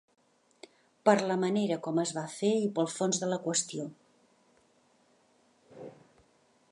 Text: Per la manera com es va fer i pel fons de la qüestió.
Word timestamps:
Per 1.09 1.13
la 1.31 1.35
manera 1.41 1.77
com 1.87 1.99
es 2.05 2.13
va 2.19 2.23
fer 2.37 2.49
i 2.63 2.71
pel 2.79 2.89
fons 2.95 3.21
de 3.25 3.29
la 3.31 3.41
qüestió. 3.45 3.87